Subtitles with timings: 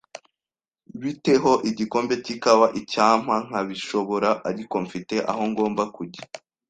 [1.01, 6.23] "Bite ho igikombe cy'ikawa?" "Icyampa nkabishobora, ariko mfite aho ngomba kujya."